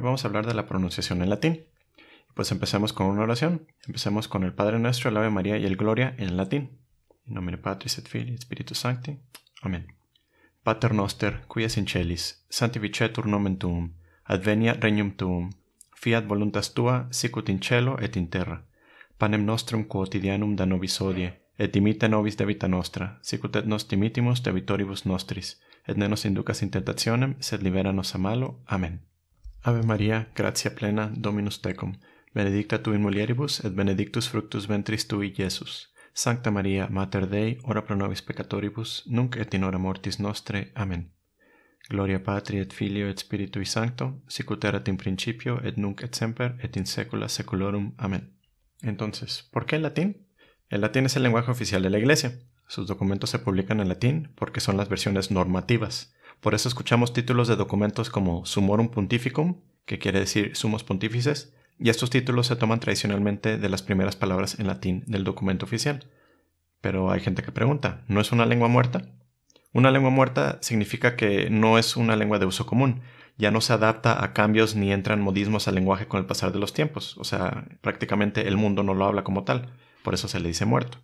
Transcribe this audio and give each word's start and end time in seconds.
Vamos 0.00 0.24
a 0.24 0.28
hablar 0.28 0.46
de 0.46 0.54
la 0.54 0.66
pronunciación 0.66 1.22
en 1.22 1.30
latín. 1.30 1.66
Pues 2.34 2.52
empecemos 2.52 2.92
con 2.92 3.06
una 3.06 3.22
oración. 3.22 3.66
Empecemos 3.86 4.28
con 4.28 4.44
el 4.44 4.54
Padre 4.54 4.78
Nuestro, 4.78 5.10
el 5.10 5.16
Ave 5.16 5.30
María 5.30 5.58
y 5.58 5.66
el 5.66 5.76
Gloria 5.76 6.14
en 6.18 6.36
latín. 6.36 6.78
In 7.26 7.34
nomine 7.34 7.58
Patris 7.58 7.98
et 7.98 8.08
Filii 8.08 8.34
et 8.34 8.42
Spiritus 8.42 8.78
Sancti. 8.78 9.18
Amén. 9.62 9.86
Pater 10.62 10.94
noster, 10.94 11.44
qui 11.48 11.64
es 11.64 11.76
in 11.76 11.86
celis, 11.86 12.44
sanctificetur 12.50 13.26
nomen 13.26 13.56
tuum, 13.56 13.94
advenia 14.24 14.74
regnum 14.74 15.12
tuum, 15.12 15.50
fiat 15.94 16.26
voluntas 16.28 16.74
tua, 16.74 17.06
sicut 17.10 17.48
in 17.48 17.60
cielo 17.60 17.96
et 18.00 18.16
in 18.16 18.28
terra. 18.28 18.66
Panem 19.18 19.44
nostrum 19.44 19.84
quotidianum 19.84 20.56
da 20.56 20.66
nobis 20.66 21.00
hodie, 21.00 21.32
et 21.58 21.72
dimite 21.72 22.08
nobis 22.08 22.36
debita 22.36 22.68
nostra, 22.68 23.18
sicut 23.22 23.56
et 23.56 23.66
nos 23.66 23.88
dimitimus 23.88 24.42
debitoribus 24.42 25.04
nostris, 25.06 25.60
et 25.86 25.96
ne 25.96 26.08
nos 26.08 26.24
inducas 26.24 26.62
in 26.62 26.70
tentationem, 26.70 27.36
sed 27.40 27.62
libera 27.62 27.92
nos 27.92 28.14
a 28.14 28.18
malo. 28.18 28.60
Amén. 28.66 29.09
Ave 29.62 29.82
Maria, 29.82 30.28
gratia 30.34 30.70
plena, 30.74 31.10
Dominus 31.14 31.60
tecum, 31.60 31.92
benedicta 32.34 32.78
tu 32.82 32.92
in 32.92 33.02
mulieribus, 33.02 33.60
et 33.64 33.74
benedictus 33.74 34.28
fructus 34.28 34.66
ventris 34.68 35.06
tui, 35.06 35.34
Iesus. 35.36 35.92
Sancta 36.14 36.50
Maria, 36.50 36.88
Mater 36.88 37.26
Dei, 37.28 37.58
ora 37.64 37.82
pro 37.82 37.94
nobis 37.94 38.22
peccatoribus, 38.22 39.02
nunc 39.06 39.36
et 39.36 39.54
in 39.54 39.64
hora 39.64 39.78
mortis 39.78 40.18
nostre. 40.18 40.72
Amén. 40.74 41.12
Gloria 41.90 42.22
Patri 42.22 42.58
et 42.58 42.72
Filio 42.72 43.08
et 43.08 43.18
Spiritui 43.18 43.66
Sancto, 43.66 44.22
sicut 44.28 44.64
erat 44.64 44.88
in 44.88 44.96
principio, 44.96 45.60
et 45.62 45.76
nunc 45.76 46.02
et 46.02 46.14
semper, 46.14 46.56
et 46.62 46.76
in 46.76 46.86
saecula 46.86 47.28
saeculorum. 47.28 47.92
Amén. 47.98 48.32
Entonces, 48.82 49.46
¿por 49.52 49.66
qué 49.66 49.76
el 49.76 49.82
latín? 49.82 50.26
El 50.70 50.80
latín 50.80 51.04
es 51.04 51.16
el 51.16 51.22
lenguaje 51.22 51.50
oficial 51.50 51.82
de 51.82 51.90
la 51.90 51.98
Iglesia. 51.98 52.38
Sus 52.66 52.86
documentos 52.86 53.28
se 53.28 53.40
publican 53.40 53.80
en 53.80 53.88
latín 53.88 54.32
porque 54.36 54.60
son 54.60 54.78
las 54.78 54.88
versiones 54.88 55.30
normativas. 55.30 56.14
Por 56.40 56.54
eso 56.54 56.68
escuchamos 56.68 57.12
títulos 57.12 57.48
de 57.48 57.56
documentos 57.56 58.08
como 58.08 58.46
Sumorum 58.46 58.88
Pontificum, 58.88 59.60
que 59.84 59.98
quiere 59.98 60.20
decir 60.20 60.56
sumos 60.56 60.84
pontífices, 60.84 61.54
y 61.78 61.90
estos 61.90 62.10
títulos 62.10 62.46
se 62.46 62.56
toman 62.56 62.80
tradicionalmente 62.80 63.58
de 63.58 63.68
las 63.68 63.82
primeras 63.82 64.16
palabras 64.16 64.58
en 64.58 64.66
latín 64.66 65.04
del 65.06 65.24
documento 65.24 65.66
oficial. 65.66 66.06
Pero 66.80 67.10
hay 67.10 67.20
gente 67.20 67.42
que 67.42 67.52
pregunta, 67.52 68.04
¿no 68.08 68.20
es 68.20 68.32
una 68.32 68.46
lengua 68.46 68.68
muerta? 68.68 69.02
Una 69.72 69.90
lengua 69.90 70.10
muerta 70.10 70.58
significa 70.62 71.14
que 71.14 71.50
no 71.50 71.78
es 71.78 71.96
una 71.96 72.16
lengua 72.16 72.38
de 72.38 72.46
uso 72.46 72.66
común, 72.66 73.02
ya 73.36 73.50
no 73.50 73.60
se 73.60 73.72
adapta 73.72 74.22
a 74.22 74.32
cambios 74.32 74.76
ni 74.76 74.92
entran 74.92 75.20
modismos 75.20 75.68
al 75.68 75.74
lenguaje 75.74 76.06
con 76.06 76.20
el 76.20 76.26
pasar 76.26 76.52
de 76.52 76.58
los 76.58 76.72
tiempos, 76.72 77.16
o 77.18 77.24
sea, 77.24 77.66
prácticamente 77.80 78.48
el 78.48 78.56
mundo 78.56 78.82
no 78.82 78.94
lo 78.94 79.04
habla 79.04 79.24
como 79.24 79.44
tal, 79.44 79.72
por 80.02 80.14
eso 80.14 80.28
se 80.28 80.40
le 80.40 80.48
dice 80.48 80.64
muerto. 80.64 80.98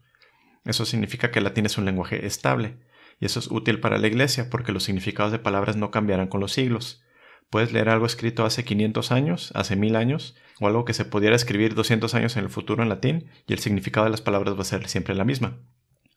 Eso 0.65 0.85
significa 0.85 1.31
que 1.31 1.39
el 1.39 1.45
latín 1.45 1.67
es 1.67 1.79
un 1.79 1.85
lenguaje 1.85 2.27
estable, 2.27 2.77
y 3.21 3.27
eso 3.27 3.41
es 3.41 3.51
útil 3.51 3.81
para 3.81 3.99
la 3.99 4.07
iglesia 4.07 4.51
porque 4.51 4.73
los 4.73 4.85
significados 4.85 5.33
de 5.33 5.39
palabras 5.39 5.77
no 5.77 5.91
cambiarán 5.91 6.29
con 6.29 6.41
los 6.41 6.53
siglos. 6.53 7.03
Puedes 7.51 7.73
leer 7.73 7.89
algo 7.89 8.07
escrito 8.07 8.45
hace 8.45 8.65
500 8.65 9.13
años, 9.13 9.53
hace 9.55 9.77
1000 9.77 9.97
años, 9.97 10.37
o 10.61 10.67
algo 10.67 10.85
que 10.85 10.95
se 10.95 11.05
pudiera 11.05 11.37
escribir 11.37 11.75
200 11.75 12.15
años 12.15 12.37
en 12.37 12.45
el 12.45 12.51
futuro 12.51 12.83
en 12.83 12.89
latín, 12.89 13.31
y 13.47 13.53
el 13.53 13.61
significado 13.61 14.05
de 14.05 14.11
las 14.11 14.21
palabras 14.21 14.57
va 14.57 14.63
a 14.63 14.65
ser 14.65 14.89
siempre 14.89 15.15
la 15.15 15.25
misma. 15.25 15.59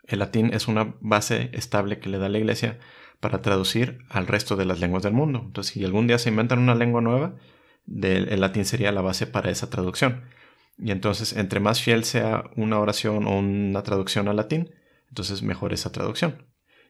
El 0.06 0.20
latín 0.20 0.52
es 0.54 0.68
una 0.68 0.96
base 1.02 1.52
estable 1.54 2.00
que 2.00 2.10
le 2.10 2.18
da 2.18 2.30
la 2.30 2.40
iglesia 2.40 2.80
para 3.20 3.42
traducir 3.42 4.00
al 4.10 4.28
resto 4.28 4.56
de 4.56 4.66
las 4.66 4.80
lenguas 4.80 5.04
del 5.04 5.14
mundo. 5.14 5.44
Entonces, 5.46 5.74
si 5.74 5.86
algún 5.86 6.08
día 6.08 6.18
se 6.18 6.30
inventan 6.30 6.60
una 6.60 6.74
lengua 6.74 7.02
nueva, 7.02 7.36
el 7.88 8.42
latín 8.42 8.66
sería 8.66 8.92
la 8.92 9.02
base 9.02 9.28
para 9.28 9.52
esa 9.52 9.70
traducción. 9.70 10.24
Y 10.80 10.92
entonces, 10.92 11.34
entre 11.34 11.60
más 11.60 11.82
fiel 11.82 12.06
sea 12.06 12.46
una 12.56 12.80
oración 12.80 13.28
o 13.28 13.38
una 13.38 13.84
traducción 13.84 14.28
al 14.30 14.38
latín, 14.38 14.72
entonces 15.10 15.44
mejor 15.44 15.74
esa 15.74 15.92
traducción. 15.92 16.46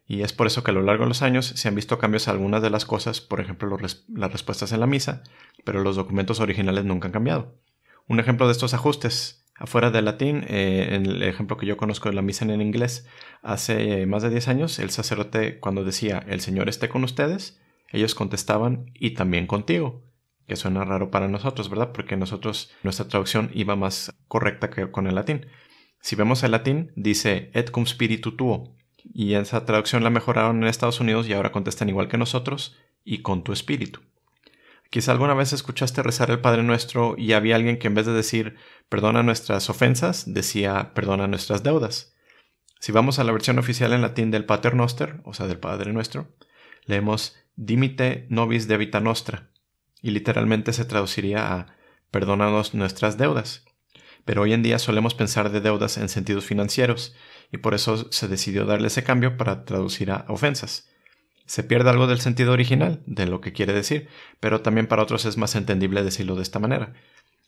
Y 0.10 0.24
es 0.24 0.34
por 0.34 0.48
eso 0.48 0.64
que 0.64 0.72
a 0.72 0.74
lo 0.74 0.82
largo 0.82 1.04
de 1.04 1.10
los 1.10 1.22
años 1.22 1.46
se 1.46 1.68
han 1.68 1.76
visto 1.76 2.00
cambios 2.00 2.28
a 2.28 2.32
algunas 2.32 2.64
de 2.64 2.72
las 2.72 2.84
cosas, 2.84 3.22
por 3.22 3.40
ejemplo 3.40 3.78
las 3.78 4.32
respuestas 4.32 4.72
en 4.72 4.80
la 4.80 4.88
misa, 4.88 5.22
pero 5.64 5.84
los 5.84 5.98
documentos 5.98 6.40
originales 6.40 6.84
nunca 6.84 7.08
han 7.08 7.12
cambiado. 7.12 7.54
Un 8.08 8.20
ejemplo 8.20 8.48
de 8.48 8.54
estos 8.54 8.74
ajustes, 8.74 9.46
afuera 9.56 9.92
del 9.92 10.06
latín, 10.06 10.46
eh, 10.48 10.96
en 10.96 11.06
el 11.06 11.22
ejemplo 11.22 11.58
que 11.58 11.68
yo 11.68 11.78
conozco 11.78 12.10
de 12.10 12.16
la 12.16 12.24
misa 12.24 12.44
en 12.44 12.60
inglés, 12.60 13.08
hace 13.44 14.08
más 14.08 14.24
de 14.24 14.32
10 14.32 14.48
años 14.48 14.80
el 14.80 14.90
sacerdote 14.90 15.60
cuando 15.60 15.84
decía 15.84 16.26
el 16.28 16.42
Señor 16.42 16.70
esté 16.70 16.90
con 16.90 17.04
ustedes, 17.04 17.62
ellos 17.92 18.16
contestaban 18.16 18.90
y 18.96 19.12
también 19.12 19.46
contigo, 19.46 20.02
que 20.48 20.56
suena 20.56 20.86
raro 20.86 21.12
para 21.12 21.28
nosotros, 21.28 21.70
¿verdad? 21.70 21.92
Porque 21.92 22.18
nosotros, 22.18 22.72
nuestra 22.82 23.08
traducción 23.08 23.52
iba 23.54 23.76
más 23.76 24.12
correcta 24.28 24.72
que 24.72 24.90
con 24.90 25.06
el 25.06 25.14
latín. 25.14 25.46
Si 26.02 26.16
vemos 26.16 26.42
el 26.42 26.50
latín, 26.50 26.94
dice 26.96 27.52
et 27.54 27.70
cum 27.70 27.86
spiritu 27.86 28.36
tuo, 28.36 28.76
y 29.04 29.34
esa 29.34 29.66
traducción 29.66 30.04
la 30.04 30.10
mejoraron 30.10 30.62
en 30.62 30.68
Estados 30.68 31.00
Unidos 31.00 31.28
y 31.28 31.34
ahora 31.34 31.52
contestan 31.52 31.90
igual 31.90 32.08
que 32.08 32.18
nosotros 32.18 32.78
y 33.04 33.22
con 33.22 33.44
tu 33.44 33.54
espíritu. 33.54 34.02
Quizá 34.90 35.12
alguna 35.12 35.36
vez 35.36 35.54
escuchaste 35.54 36.02
rezar 36.02 36.32
el 36.32 36.40
Padre 36.40 36.64
Nuestro 36.64 37.16
y 37.18 37.34
había 37.34 37.56
alguien 37.56 37.78
que 37.78 37.88
en 37.88 37.96
vez 37.96 38.06
de 38.06 38.14
decir 38.14 38.56
perdona 38.90 39.22
nuestras 39.22 39.70
ofensas, 39.70 40.34
decía 40.34 40.94
perdona 40.96 41.28
nuestras 41.28 41.62
deudas. 41.64 42.16
Si 42.80 42.92
vamos 42.92 43.20
a 43.20 43.24
la 43.24 43.32
versión 43.32 43.60
oficial 43.60 43.94
en 43.94 44.02
latín 44.02 44.32
del 44.32 44.46
Pater 44.46 44.74
Noster, 44.74 45.22
o 45.26 45.34
sea, 45.34 45.48
del 45.48 45.60
Padre 45.60 45.92
Nuestro, 45.94 46.34
leemos 46.86 47.36
dimite 47.56 48.26
nobis 48.30 48.68
debita 48.68 49.00
nostra, 49.02 49.50
y 50.02 50.12
literalmente 50.12 50.74
se 50.74 50.86
traduciría 50.86 51.54
a 51.54 51.76
perdónanos 52.10 52.74
nuestras 52.74 53.18
deudas. 53.18 53.66
Pero 54.26 54.44
hoy 54.44 54.54
en 54.54 54.64
día 54.64 54.80
solemos 54.80 55.14
pensar 55.14 55.52
de 55.52 55.62
deudas 55.62 55.98
en 55.98 56.10
sentidos 56.10 56.46
financieros, 56.46 57.16
y 57.52 57.58
por 57.58 57.74
eso 57.74 58.12
se 58.12 58.28
decidió 58.28 58.66
darle 58.66 58.88
ese 58.88 59.04
cambio 59.04 59.38
para 59.38 59.66
traducir 59.66 60.12
a 60.12 60.26
ofensas. 60.28 60.90
Se 61.46 61.64
pierde 61.64 61.90
algo 61.90 62.06
del 62.06 62.20
sentido 62.20 62.52
original, 62.54 63.02
de 63.06 63.26
lo 63.26 63.42
que 63.42 63.54
quiere 63.54 63.74
decir, 63.74 64.08
pero 64.40 64.62
también 64.62 64.88
para 64.88 65.02
otros 65.02 65.26
es 65.26 65.38
más 65.38 65.56
entendible 65.56 66.04
decirlo 66.04 66.36
de 66.36 66.44
esta 66.44 66.60
manera. 66.60 66.94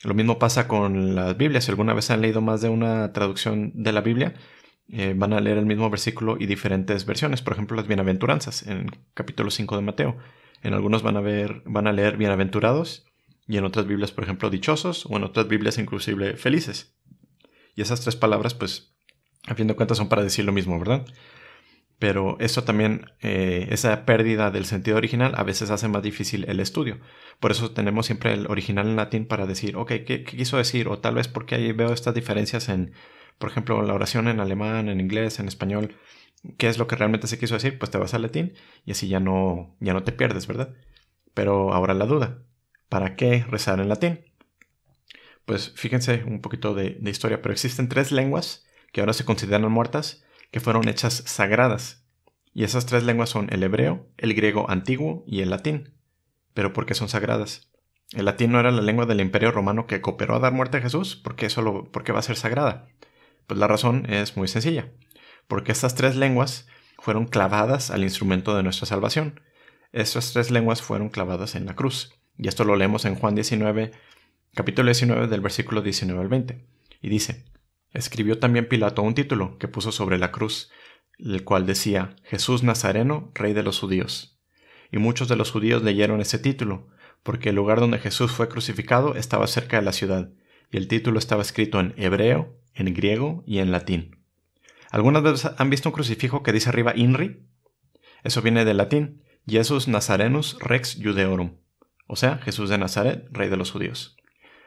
Lo 0.03 0.15
mismo 0.15 0.39
pasa 0.39 0.67
con 0.67 1.13
las 1.13 1.37
Biblias. 1.37 1.65
Si 1.65 1.71
alguna 1.71 1.93
vez 1.93 2.09
han 2.09 2.21
leído 2.21 2.41
más 2.41 2.61
de 2.61 2.69
una 2.69 3.13
traducción 3.13 3.71
de 3.75 3.91
la 3.91 4.01
Biblia, 4.01 4.33
eh, 4.89 5.13
van 5.15 5.33
a 5.33 5.39
leer 5.39 5.57
el 5.57 5.65
mismo 5.67 5.89
versículo 5.89 6.37
y 6.39 6.47
diferentes 6.47 7.05
versiones. 7.05 7.41
Por 7.43 7.53
ejemplo, 7.53 7.77
las 7.77 7.87
bienaventuranzas 7.87 8.65
en 8.67 8.89
capítulo 9.13 9.51
5 9.51 9.75
de 9.75 9.81
Mateo. 9.83 10.17
En 10.63 10.73
algunos 10.73 11.03
van 11.03 11.17
a, 11.17 11.21
ver, 11.21 11.61
van 11.65 11.87
a 11.87 11.93
leer 11.93 12.17
bienaventurados 12.17 13.05
y 13.47 13.57
en 13.57 13.65
otras 13.65 13.87
Biblias, 13.87 14.11
por 14.11 14.23
ejemplo, 14.23 14.49
dichosos 14.49 15.05
o 15.05 15.15
en 15.17 15.23
otras 15.23 15.47
Biblias 15.47 15.77
inclusive 15.77 16.35
felices. 16.35 16.95
Y 17.75 17.81
esas 17.81 18.01
tres 18.01 18.15
palabras, 18.15 18.53
pues, 18.53 18.90
a 19.47 19.55
fin 19.55 19.67
de 19.67 19.75
cuentas 19.75 19.97
son 19.97 20.09
para 20.09 20.23
decir 20.23 20.45
lo 20.45 20.51
mismo, 20.51 20.77
¿verdad? 20.79 21.05
Pero 22.01 22.37
eso 22.39 22.63
también, 22.63 23.05
eh, 23.21 23.67
esa 23.69 24.05
pérdida 24.05 24.49
del 24.49 24.65
sentido 24.65 24.97
original 24.97 25.33
a 25.35 25.43
veces 25.43 25.69
hace 25.69 25.87
más 25.87 26.01
difícil 26.01 26.45
el 26.49 26.59
estudio. 26.59 26.99
Por 27.39 27.51
eso 27.51 27.71
tenemos 27.71 28.07
siempre 28.07 28.33
el 28.33 28.47
original 28.47 28.87
en 28.87 28.95
latín 28.95 29.27
para 29.27 29.45
decir, 29.45 29.75
ok, 29.75 29.91
¿qué, 30.05 30.23
quiso 30.23 30.57
decir? 30.57 30.87
O 30.87 30.99
tal 30.99 31.15
vez 31.15 31.27
porque 31.27 31.55
ahí 31.55 31.71
veo 31.73 31.93
estas 31.93 32.15
diferencias 32.15 32.69
en, 32.69 32.93
por 33.37 33.51
ejemplo, 33.51 33.81
la 33.83 33.93
oración 33.93 34.27
en 34.27 34.39
alemán, 34.39 34.89
en 34.89 34.99
inglés, 34.99 35.39
en 35.39 35.47
español. 35.47 35.95
¿Qué 36.57 36.69
es 36.69 36.79
lo 36.79 36.87
que 36.87 36.95
realmente 36.95 37.27
se 37.27 37.37
quiso 37.37 37.53
decir? 37.53 37.77
Pues 37.77 37.91
te 37.91 37.99
vas 37.99 38.15
al 38.15 38.23
latín 38.23 38.53
y 38.83 38.91
así 38.93 39.07
ya 39.07 39.19
no, 39.19 39.75
ya 39.79 39.93
no 39.93 40.03
te 40.03 40.11
pierdes, 40.11 40.47
¿verdad? 40.47 40.73
Pero 41.35 41.73
ahora 41.73 41.93
la 41.93 42.07
duda, 42.07 42.43
¿para 42.89 43.15
qué 43.15 43.45
rezar 43.47 43.79
en 43.79 43.89
latín? 43.89 44.21
Pues 45.45 45.71
fíjense 45.75 46.23
un 46.25 46.41
poquito 46.41 46.73
de 46.73 46.97
historia, 47.05 47.43
pero 47.43 47.53
existen 47.53 47.89
tres 47.89 48.11
lenguas 48.11 48.65
que 48.91 49.01
ahora 49.01 49.13
se 49.13 49.25
consideran 49.25 49.71
muertas, 49.71 50.23
que 50.51 50.59
fueron 50.59 50.87
hechas 50.87 51.23
sagradas. 51.25 52.05
Y 52.53 52.63
esas 52.63 52.85
tres 52.85 53.03
lenguas 53.03 53.29
son 53.29 53.47
el 53.51 53.63
hebreo, 53.63 54.07
el 54.17 54.33
griego 54.33 54.69
antiguo 54.69 55.23
y 55.25 55.41
el 55.41 55.49
latín. 55.49 55.93
Pero 56.53 56.73
¿por 56.73 56.85
qué 56.85 56.93
son 56.93 57.07
sagradas? 57.07 57.71
El 58.11 58.25
latín 58.25 58.51
no 58.51 58.59
era 58.59 58.71
la 58.71 58.81
lengua 58.81 59.05
del 59.05 59.21
imperio 59.21 59.51
romano 59.51 59.87
que 59.87 60.01
cooperó 60.01 60.35
a 60.35 60.39
dar 60.39 60.51
muerte 60.51 60.77
a 60.77 60.81
Jesús, 60.81 61.15
¿por 61.15 61.35
qué, 61.37 61.49
solo, 61.49 61.89
por 61.91 62.03
qué 62.03 62.11
va 62.11 62.19
a 62.19 62.23
ser 62.23 62.35
sagrada? 62.35 62.87
Pues 63.47 63.57
la 63.57 63.67
razón 63.67 64.05
es 64.09 64.35
muy 64.35 64.49
sencilla, 64.49 64.91
porque 65.47 65.71
estas 65.71 65.95
tres 65.95 66.17
lenguas 66.17 66.67
fueron 66.99 67.25
clavadas 67.25 67.89
al 67.89 68.03
instrumento 68.03 68.55
de 68.55 68.63
nuestra 68.63 68.85
salvación. 68.85 69.39
Estas 69.93 70.33
tres 70.33 70.51
lenguas 70.51 70.81
fueron 70.81 71.09
clavadas 71.09 71.55
en 71.55 71.65
la 71.65 71.75
cruz. 71.75 72.13
Y 72.37 72.47
esto 72.47 72.65
lo 72.65 72.75
leemos 72.75 73.05
en 73.05 73.15
Juan 73.15 73.33
19, 73.33 73.91
capítulo 74.55 74.87
19 74.87 75.27
del 75.27 75.41
versículo 75.41 75.81
19 75.81 76.21
al 76.21 76.27
20. 76.27 76.65
Y 77.01 77.09
dice, 77.09 77.45
Escribió 77.93 78.39
también 78.39 78.67
Pilato 78.67 79.01
un 79.01 79.13
título 79.13 79.57
que 79.57 79.67
puso 79.67 79.91
sobre 79.91 80.17
la 80.17 80.31
cruz, 80.31 80.71
el 81.19 81.43
cual 81.43 81.65
decía 81.65 82.15
Jesús 82.23 82.63
Nazareno, 82.63 83.31
Rey 83.33 83.53
de 83.53 83.63
los 83.63 83.79
judíos. 83.79 84.39
Y 84.91 84.97
muchos 84.97 85.27
de 85.27 85.35
los 85.35 85.51
judíos 85.51 85.83
leyeron 85.83 86.21
ese 86.21 86.39
título, 86.39 86.87
porque 87.23 87.49
el 87.49 87.55
lugar 87.55 87.79
donde 87.79 87.99
Jesús 87.99 88.31
fue 88.31 88.49
crucificado 88.49 89.15
estaba 89.15 89.47
cerca 89.47 89.77
de 89.77 89.83
la 89.83 89.93
ciudad, 89.93 90.31
y 90.71 90.77
el 90.77 90.87
título 90.87 91.19
estaba 91.19 91.41
escrito 91.41 91.79
en 91.79 91.93
hebreo, 91.97 92.57
en 92.73 92.93
griego 92.93 93.43
y 93.45 93.59
en 93.59 93.71
latín. 93.71 94.17
¿Algunas 94.89 95.23
veces 95.23 95.51
han 95.57 95.69
visto 95.69 95.89
un 95.89 95.93
crucifijo 95.93 96.43
que 96.43 96.53
dice 96.53 96.69
arriba 96.69 96.93
INRI? 96.95 97.45
Eso 98.23 98.41
viene 98.41 98.65
del 98.65 98.77
latín, 98.77 99.23
Jesus 99.47 99.87
Nazarenus 99.87 100.57
Rex 100.59 100.97
Judeorum, 101.01 101.57
o 102.07 102.15
sea, 102.15 102.37
Jesús 102.39 102.69
de 102.69 102.77
Nazaret, 102.77 103.27
Rey 103.31 103.49
de 103.49 103.57
los 103.57 103.71
judíos. 103.71 104.17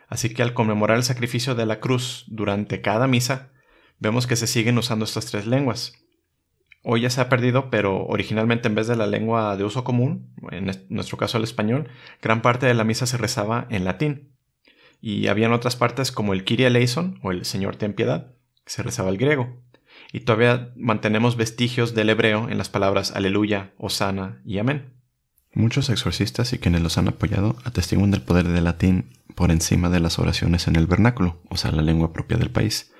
Así 0.08 0.32
que 0.32 0.42
al 0.42 0.54
conmemorar 0.54 0.96
el 0.96 1.02
sacrificio 1.02 1.54
de 1.54 1.66
la 1.66 1.80
cruz 1.80 2.24
durante 2.28 2.80
cada 2.80 3.06
misa, 3.06 3.52
vemos 3.98 4.26
que 4.26 4.36
se 4.36 4.46
siguen 4.46 4.78
usando 4.78 5.04
estas 5.04 5.26
tres 5.26 5.46
lenguas. 5.46 6.04
Hoy 6.82 7.00
ya 7.00 7.10
se 7.10 7.22
ha 7.22 7.30
perdido, 7.30 7.70
pero 7.70 8.04
originalmente 8.04 8.68
en 8.68 8.74
vez 8.74 8.86
de 8.86 8.96
la 8.96 9.06
lengua 9.06 9.56
de 9.56 9.64
uso 9.64 9.84
común, 9.84 10.34
en 10.50 10.70
nuestro 10.90 11.16
caso 11.16 11.38
el 11.38 11.44
español, 11.44 11.88
gran 12.20 12.42
parte 12.42 12.66
de 12.66 12.74
la 12.74 12.84
misa 12.84 13.06
se 13.06 13.16
rezaba 13.16 13.66
en 13.70 13.84
latín. 13.84 14.34
Y 15.00 15.28
habían 15.28 15.52
otras 15.52 15.76
partes 15.76 16.12
como 16.12 16.34
el 16.34 16.44
Kyrie 16.44 16.66
eleison 16.66 17.18
o 17.22 17.30
el 17.30 17.46
Señor 17.46 17.76
ten 17.76 17.94
piedad, 17.94 18.34
que 18.64 18.72
se 18.72 18.82
rezaba 18.82 19.08
el 19.08 19.16
griego. 19.16 19.62
Y 20.12 20.20
todavía 20.20 20.72
mantenemos 20.76 21.36
vestigios 21.36 21.94
del 21.94 22.10
hebreo 22.10 22.48
en 22.50 22.58
las 22.58 22.68
palabras 22.68 23.12
aleluya, 23.12 23.72
osana 23.78 24.42
y 24.44 24.58
amén. 24.58 24.92
Muchos 25.54 25.88
exorcistas 25.88 26.52
y 26.52 26.58
quienes 26.58 26.82
los 26.82 26.98
han 26.98 27.08
apoyado 27.08 27.56
atestiguan 27.64 28.10
del 28.10 28.22
poder 28.22 28.48
del 28.48 28.64
latín 28.64 29.10
por 29.34 29.50
encima 29.50 29.90
de 29.90 30.00
las 30.00 30.18
oraciones 30.18 30.68
en 30.68 30.76
el 30.76 30.86
vernáculo, 30.86 31.40
o 31.48 31.56
sea, 31.56 31.72
la 31.72 31.82
lengua 31.82 32.12
propia 32.12 32.36
del 32.36 32.50
país, 32.50 32.92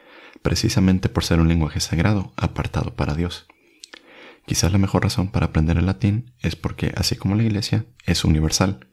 precisamente 0.43 1.09
por 1.09 1.25
ser 1.25 1.41
un 1.41 1.49
lenguaje 1.49 1.81
sagrado, 1.81 2.33
apartado 2.37 2.95
para 2.95 3.15
Dios. 3.15 3.47
Quizás 4.47 4.73
la 4.73 4.79
mejor 4.79 5.03
razón 5.03 5.29
para 5.29 5.47
aprender 5.47 5.79
el 5.79 5.87
latín 5.87 6.35
es 6.41 6.55
porque, 6.55 6.93
así 6.97 7.17
como 7.17 7.35
la 7.35 7.45
iglesia, 7.45 7.87
es 8.05 8.25
universal. 8.25 8.87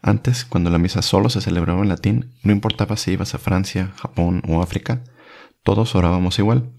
Antes, 0.00 0.44
cuando 0.44 0.70
la 0.70 0.78
misa 0.78 1.02
solo 1.02 1.28
se 1.28 1.40
celebraba 1.40 1.82
en 1.82 1.88
latín, 1.88 2.32
no 2.42 2.52
importaba 2.52 2.96
si 2.96 3.12
ibas 3.12 3.34
a 3.34 3.38
Francia, 3.38 3.92
Japón 3.96 4.42
o 4.48 4.62
África, 4.62 5.02
todos 5.62 5.94
orábamos 5.94 6.38
igual. 6.38 6.72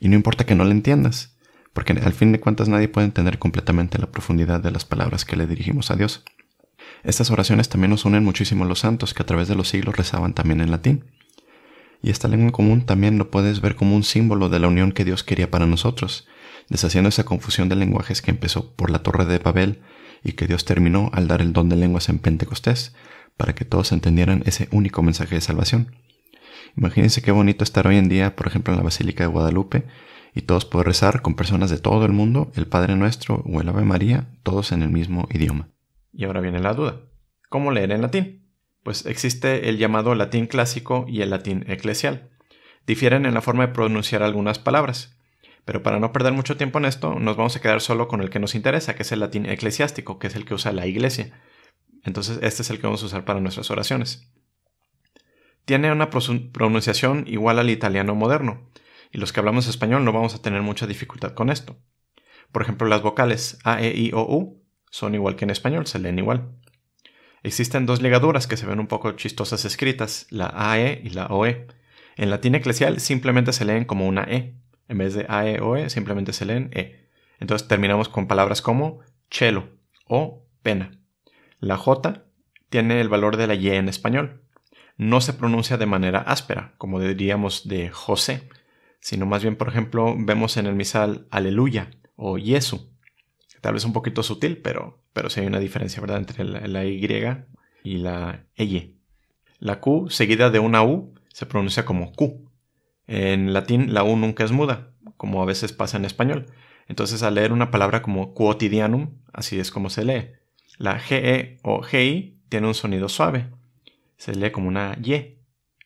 Y 0.00 0.08
no 0.08 0.16
importa 0.16 0.44
que 0.44 0.54
no 0.54 0.64
la 0.64 0.72
entiendas, 0.72 1.38
porque 1.72 1.92
al 1.92 2.12
fin 2.12 2.32
de 2.32 2.40
cuentas 2.40 2.68
nadie 2.68 2.88
puede 2.88 3.06
entender 3.06 3.38
completamente 3.38 3.98
la 3.98 4.10
profundidad 4.10 4.60
de 4.60 4.70
las 4.70 4.84
palabras 4.84 5.24
que 5.24 5.36
le 5.36 5.46
dirigimos 5.46 5.90
a 5.90 5.96
Dios. 5.96 6.24
Estas 7.04 7.30
oraciones 7.30 7.68
también 7.68 7.90
nos 7.90 8.04
unen 8.04 8.24
muchísimo 8.24 8.64
a 8.64 8.66
los 8.68 8.80
santos 8.80 9.14
que 9.14 9.22
a 9.22 9.26
través 9.26 9.48
de 9.48 9.54
los 9.54 9.68
siglos 9.68 9.96
rezaban 9.96 10.34
también 10.34 10.60
en 10.60 10.70
latín. 10.70 11.04
Y 12.02 12.10
esta 12.10 12.28
lengua 12.28 12.52
común 12.52 12.84
también 12.84 13.18
lo 13.18 13.30
puedes 13.30 13.60
ver 13.60 13.76
como 13.76 13.96
un 13.96 14.02
símbolo 14.02 14.48
de 14.48 14.58
la 14.58 14.68
unión 14.68 14.92
que 14.92 15.04
Dios 15.04 15.22
quería 15.24 15.50
para 15.50 15.66
nosotros, 15.66 16.26
deshaciendo 16.68 17.08
esa 17.08 17.24
confusión 17.24 17.68
de 17.68 17.76
lenguajes 17.76 18.22
que 18.22 18.30
empezó 18.30 18.74
por 18.74 18.90
la 18.90 19.02
Torre 19.02 19.24
de 19.24 19.38
Babel 19.38 19.80
y 20.22 20.32
que 20.32 20.46
Dios 20.46 20.64
terminó 20.64 21.10
al 21.12 21.28
dar 21.28 21.40
el 21.40 21.52
don 21.52 21.68
de 21.68 21.76
lenguas 21.76 22.08
en 22.08 22.18
Pentecostés, 22.18 22.94
para 23.36 23.54
que 23.54 23.64
todos 23.64 23.92
entendieran 23.92 24.42
ese 24.46 24.68
único 24.72 25.02
mensaje 25.02 25.34
de 25.34 25.40
salvación. 25.40 25.94
Imagínense 26.76 27.22
qué 27.22 27.32
bonito 27.32 27.64
estar 27.64 27.86
hoy 27.86 27.96
en 27.96 28.08
día, 28.08 28.34
por 28.36 28.46
ejemplo, 28.46 28.72
en 28.72 28.78
la 28.78 28.84
Basílica 28.84 29.24
de 29.24 29.28
Guadalupe, 29.28 29.86
y 30.34 30.42
todos 30.42 30.64
pueden 30.64 30.86
rezar 30.86 31.22
con 31.22 31.34
personas 31.34 31.70
de 31.70 31.78
todo 31.78 32.04
el 32.04 32.12
mundo, 32.12 32.50
el 32.56 32.66
Padre 32.66 32.96
Nuestro 32.96 33.42
o 33.46 33.60
el 33.60 33.68
Ave 33.68 33.84
María, 33.84 34.28
todos 34.42 34.72
en 34.72 34.82
el 34.82 34.90
mismo 34.90 35.28
idioma. 35.30 35.68
Y 36.16 36.24
ahora 36.24 36.40
viene 36.40 36.60
la 36.60 36.72
duda. 36.72 37.02
¿Cómo 37.50 37.70
leer 37.70 37.92
en 37.92 38.00
latín? 38.00 38.48
Pues 38.82 39.04
existe 39.04 39.68
el 39.68 39.76
llamado 39.76 40.14
latín 40.14 40.46
clásico 40.46 41.04
y 41.06 41.20
el 41.20 41.28
latín 41.28 41.64
eclesial. 41.68 42.30
Difieren 42.86 43.26
en 43.26 43.34
la 43.34 43.42
forma 43.42 43.66
de 43.66 43.74
pronunciar 43.74 44.22
algunas 44.22 44.58
palabras. 44.58 45.18
Pero 45.66 45.82
para 45.82 46.00
no 46.00 46.12
perder 46.12 46.32
mucho 46.32 46.56
tiempo 46.56 46.78
en 46.78 46.86
esto, 46.86 47.16
nos 47.16 47.36
vamos 47.36 47.54
a 47.54 47.60
quedar 47.60 47.82
solo 47.82 48.08
con 48.08 48.22
el 48.22 48.30
que 48.30 48.38
nos 48.38 48.54
interesa, 48.54 48.94
que 48.94 49.02
es 49.02 49.12
el 49.12 49.20
latín 49.20 49.44
eclesiástico, 49.44 50.18
que 50.18 50.28
es 50.28 50.36
el 50.36 50.46
que 50.46 50.54
usa 50.54 50.72
la 50.72 50.86
iglesia. 50.86 51.38
Entonces 52.02 52.38
este 52.40 52.62
es 52.62 52.70
el 52.70 52.78
que 52.78 52.86
vamos 52.86 53.02
a 53.02 53.06
usar 53.06 53.26
para 53.26 53.40
nuestras 53.40 53.70
oraciones. 53.70 54.32
Tiene 55.66 55.92
una 55.92 56.08
pronunciación 56.08 57.24
igual 57.26 57.58
al 57.58 57.68
italiano 57.68 58.14
moderno, 58.14 58.70
y 59.12 59.18
los 59.18 59.32
que 59.32 59.40
hablamos 59.40 59.66
español 59.66 60.04
no 60.04 60.12
vamos 60.12 60.34
a 60.34 60.40
tener 60.40 60.62
mucha 60.62 60.86
dificultad 60.86 61.34
con 61.34 61.50
esto. 61.50 61.76
Por 62.52 62.62
ejemplo, 62.62 62.86
las 62.86 63.02
vocales 63.02 63.58
A, 63.64 63.82
E, 63.82 63.94
I, 63.94 64.12
O, 64.14 64.22
U 64.22 64.65
son 64.96 65.14
igual 65.14 65.36
que 65.36 65.44
en 65.44 65.50
español, 65.50 65.86
se 65.86 65.98
leen 65.98 66.18
igual. 66.18 66.48
Existen 67.42 67.84
dos 67.84 68.00
ligaduras 68.00 68.46
que 68.46 68.56
se 68.56 68.64
ven 68.64 68.80
un 68.80 68.86
poco 68.86 69.12
chistosas 69.12 69.66
escritas, 69.66 70.26
la 70.30 70.50
AE 70.54 71.02
y 71.04 71.10
la 71.10 71.26
OE. 71.26 71.66
En 72.16 72.30
latín 72.30 72.54
eclesial 72.54 72.98
simplemente 72.98 73.52
se 73.52 73.66
leen 73.66 73.84
como 73.84 74.08
una 74.08 74.22
E. 74.22 74.54
En 74.88 74.96
vez 74.96 75.12
de 75.12 75.26
AE 75.28 75.60
o 75.60 75.76
E 75.76 75.90
simplemente 75.90 76.32
se 76.32 76.46
leen 76.46 76.70
E. 76.72 77.10
Entonces 77.40 77.68
terminamos 77.68 78.08
con 78.08 78.26
palabras 78.26 78.62
como 78.62 79.00
chelo 79.30 79.68
o 80.06 80.46
pena. 80.62 80.98
La 81.60 81.76
J 81.76 82.24
tiene 82.70 83.02
el 83.02 83.10
valor 83.10 83.36
de 83.36 83.48
la 83.48 83.54
Y 83.54 83.68
en 83.68 83.90
español. 83.90 84.44
No 84.96 85.20
se 85.20 85.34
pronuncia 85.34 85.76
de 85.76 85.84
manera 85.84 86.20
áspera, 86.20 86.74
como 86.78 87.00
diríamos 87.00 87.68
de 87.68 87.90
José, 87.90 88.48
sino 89.00 89.26
más 89.26 89.42
bien, 89.42 89.56
por 89.56 89.68
ejemplo, 89.68 90.14
vemos 90.18 90.56
en 90.56 90.64
el 90.64 90.74
misal 90.74 91.26
aleluya 91.30 91.90
o 92.16 92.38
yesu. 92.38 92.95
Tal 93.66 93.74
vez 93.74 93.84
un 93.84 93.92
poquito 93.92 94.22
sutil, 94.22 94.58
pero, 94.58 95.02
pero 95.12 95.28
sí 95.28 95.40
hay 95.40 95.48
una 95.48 95.58
diferencia, 95.58 96.00
¿verdad?, 96.00 96.18
entre 96.18 96.44
la, 96.44 96.84
Y 96.84 97.04
y 97.82 97.96
la 97.98 98.46
EY. 98.54 98.96
La 99.58 99.80
Q 99.80 100.08
seguida 100.08 100.50
de 100.50 100.60
una 100.60 100.84
U 100.84 101.14
se 101.32 101.46
pronuncia 101.46 101.84
como 101.84 102.12
Q. 102.12 102.48
En 103.08 103.52
latín 103.52 103.92
la 103.92 104.04
U 104.04 104.16
nunca 104.16 104.44
es 104.44 104.52
muda, 104.52 104.92
como 105.16 105.42
a 105.42 105.46
veces 105.46 105.72
pasa 105.72 105.96
en 105.96 106.04
español. 106.04 106.46
Entonces 106.86 107.24
al 107.24 107.34
leer 107.34 107.52
una 107.52 107.72
palabra 107.72 108.02
como 108.02 108.34
quotidianum, 108.34 109.18
así 109.32 109.58
es 109.58 109.72
como 109.72 109.90
se 109.90 110.04
lee. 110.04 110.30
La 110.78 111.00
GE 111.00 111.58
o 111.64 111.82
GI 111.82 112.38
tiene 112.48 112.68
un 112.68 112.74
sonido 112.74 113.08
suave. 113.08 113.50
Se 114.16 114.36
lee 114.36 114.52
como 114.52 114.68
una 114.68 114.96
Y, 115.02 115.40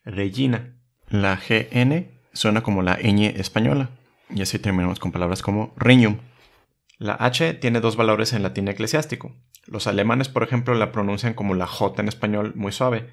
Regina. 0.04 0.76
La 1.08 1.36
GN 1.36 2.10
suena 2.34 2.62
como 2.62 2.82
la 2.82 2.98
ñ 2.98 3.40
española, 3.40 3.88
y 4.28 4.42
así 4.42 4.58
terminamos 4.58 4.98
con 4.98 5.12
palabras 5.12 5.40
como 5.40 5.72
riñum. 5.78 6.18
La 7.00 7.14
H 7.14 7.54
tiene 7.54 7.80
dos 7.80 7.96
valores 7.96 8.34
en 8.34 8.42
latín 8.42 8.68
eclesiástico. 8.68 9.34
Los 9.66 9.86
alemanes, 9.86 10.28
por 10.28 10.42
ejemplo, 10.42 10.74
la 10.74 10.92
pronuncian 10.92 11.32
como 11.32 11.54
la 11.54 11.66
J 11.66 12.02
en 12.02 12.08
español 12.08 12.52
muy 12.56 12.72
suave, 12.72 13.08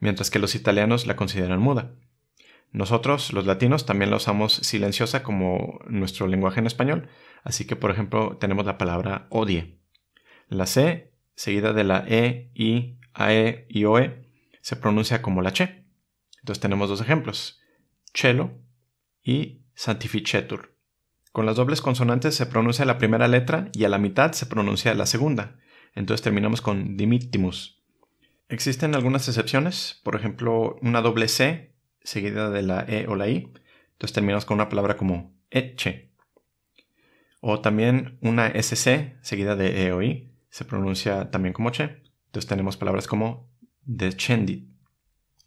mientras 0.00 0.28
que 0.32 0.40
los 0.40 0.56
italianos 0.56 1.06
la 1.06 1.14
consideran 1.14 1.60
muda. 1.60 1.94
Nosotros, 2.72 3.32
los 3.32 3.46
latinos, 3.46 3.86
también 3.86 4.10
la 4.10 4.16
usamos 4.16 4.54
silenciosa 4.54 5.22
como 5.22 5.78
nuestro 5.86 6.26
lenguaje 6.26 6.58
en 6.58 6.66
español, 6.66 7.08
así 7.44 7.64
que, 7.64 7.76
por 7.76 7.92
ejemplo, 7.92 8.36
tenemos 8.38 8.66
la 8.66 8.76
palabra 8.76 9.28
odie. 9.30 9.78
La 10.48 10.66
C, 10.66 11.14
seguida 11.36 11.72
de 11.72 11.84
la 11.84 12.04
E, 12.08 12.50
I, 12.54 12.98
AE 13.14 13.66
y 13.68 13.84
OE, 13.84 14.28
se 14.62 14.74
pronuncia 14.74 15.22
como 15.22 15.42
la 15.42 15.52
Che. 15.52 15.84
Entonces 16.40 16.60
tenemos 16.60 16.88
dos 16.88 17.00
ejemplos 17.00 17.62
cello 18.12 18.50
y 19.22 19.62
santificetur. 19.74 20.77
Con 21.32 21.46
las 21.46 21.56
dobles 21.56 21.80
consonantes 21.80 22.34
se 22.34 22.46
pronuncia 22.46 22.84
la 22.84 22.98
primera 22.98 23.28
letra 23.28 23.68
y 23.72 23.84
a 23.84 23.88
la 23.88 23.98
mitad 23.98 24.32
se 24.32 24.46
pronuncia 24.46 24.94
la 24.94 25.06
segunda. 25.06 25.56
Entonces 25.94 26.22
terminamos 26.22 26.60
con 26.60 26.96
dimittimus. 26.96 27.82
Existen 28.48 28.94
algunas 28.94 29.28
excepciones, 29.28 30.00
por 30.02 30.16
ejemplo, 30.16 30.78
una 30.80 31.02
doble 31.02 31.28
C 31.28 31.74
seguida 32.02 32.50
de 32.50 32.62
la 32.62 32.84
E 32.88 33.06
o 33.06 33.14
la 33.14 33.28
I. 33.28 33.52
Entonces 33.92 34.14
terminamos 34.14 34.44
con 34.44 34.54
una 34.56 34.68
palabra 34.68 34.96
como 34.96 35.34
eche. 35.50 36.12
O 37.40 37.60
también 37.60 38.18
una 38.22 38.48
SC 38.48 39.16
seguida 39.20 39.54
de 39.54 39.86
E 39.86 39.92
o 39.92 40.02
I 40.02 40.32
se 40.50 40.64
pronuncia 40.64 41.30
también 41.30 41.52
como 41.52 41.70
che. 41.70 42.02
Entonces 42.26 42.48
tenemos 42.48 42.76
palabras 42.76 43.06
como 43.06 43.50
descendit. 43.84 44.68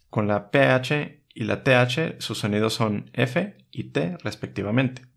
Con 0.10 0.28
la 0.28 0.51
PH 0.51 1.23
y 1.33 1.44
la 1.45 1.64
TH, 1.64 2.19
sus 2.19 2.40
sonidos 2.40 2.73
son 2.73 3.09
F 3.14 3.57
y 3.71 3.85
T 3.85 4.18
respectivamente. 4.23 5.10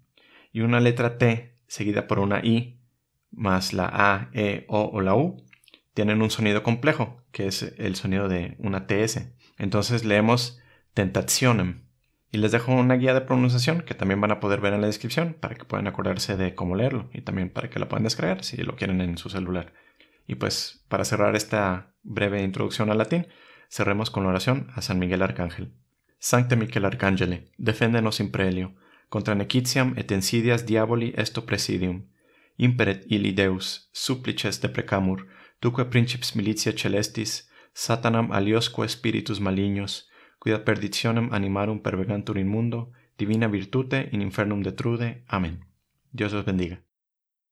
Y 0.54 0.60
una 0.60 0.78
letra 0.78 1.18
T 1.18 1.58
seguida 1.66 2.06
por 2.06 2.20
una 2.20 2.38
I 2.38 2.80
más 3.32 3.72
la 3.72 3.90
A, 3.92 4.30
E, 4.32 4.64
O 4.68 4.84
o 4.84 5.00
la 5.00 5.16
U 5.16 5.44
tienen 5.94 6.22
un 6.22 6.30
sonido 6.30 6.62
complejo, 6.62 7.20
que 7.32 7.48
es 7.48 7.74
el 7.76 7.96
sonido 7.96 8.28
de 8.28 8.54
una 8.60 8.86
TS. 8.86 9.32
Entonces 9.58 10.04
leemos 10.04 10.60
tentationem. 10.94 11.82
Y 12.30 12.38
les 12.38 12.52
dejo 12.52 12.72
una 12.72 12.94
guía 12.94 13.14
de 13.14 13.20
pronunciación 13.20 13.80
que 13.80 13.94
también 13.94 14.20
van 14.20 14.30
a 14.30 14.38
poder 14.38 14.60
ver 14.60 14.74
en 14.74 14.80
la 14.80 14.86
descripción 14.86 15.36
para 15.40 15.56
que 15.56 15.64
puedan 15.64 15.88
acordarse 15.88 16.36
de 16.36 16.54
cómo 16.54 16.76
leerlo 16.76 17.10
y 17.12 17.22
también 17.22 17.50
para 17.50 17.68
que 17.68 17.80
la 17.80 17.88
puedan 17.88 18.04
descargar 18.04 18.44
si 18.44 18.56
lo 18.58 18.76
quieren 18.76 19.00
en 19.00 19.18
su 19.18 19.30
celular. 19.30 19.72
Y 20.28 20.36
pues 20.36 20.84
para 20.88 21.04
cerrar 21.04 21.34
esta 21.34 21.94
breve 22.04 22.44
introducción 22.44 22.90
al 22.90 22.98
latín, 22.98 23.26
cerremos 23.68 24.10
con 24.12 24.22
la 24.22 24.28
oración 24.28 24.68
a 24.76 24.82
San 24.82 25.00
Miguel 25.00 25.22
Arcángel. 25.22 25.72
Sancte 26.20 26.54
Michel 26.54 26.84
Arcangeli, 26.84 27.50
defendenos 27.58 28.20
in 28.20 28.30
prelio, 28.30 28.76
contra 29.08 29.34
necitiam 29.34 29.94
et 29.96 30.10
insidias 30.10 30.64
diaboli 30.66 31.12
esto 31.16 31.44
presidium, 31.46 32.04
imperet 32.56 33.04
illi 33.08 33.32
Deus, 33.32 33.88
supplices 33.92 34.60
deprecamur, 34.60 35.26
duque 35.60 35.84
princips 35.84 36.34
militia 36.34 36.72
celestis, 36.72 37.48
satanam 37.72 38.32
aliosque 38.32 38.88
spiritus 38.88 39.40
malignos, 39.40 40.08
quia 40.38 40.64
perditionem 40.64 41.32
animarum 41.32 41.80
pervegantur 41.80 42.38
in 42.38 42.48
mundo, 42.48 42.92
divina 43.18 43.48
virtute 43.48 44.08
in 44.12 44.20
infernum 44.22 44.62
detrude. 44.62 45.24
Amén. 45.26 45.64
Dios 46.12 46.32
os 46.32 46.44
bendiga. 46.44 46.82